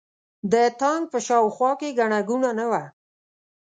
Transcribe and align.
د 0.51 0.53
تانک 0.79 1.03
په 1.11 1.17
شا 1.25 1.37
او 1.43 1.47
خوا 1.55 1.71
کې 1.79 1.95
ګڼه 1.99 2.19
ګوڼه 2.29 2.51
نه 2.59 2.65
وه. 2.71 2.83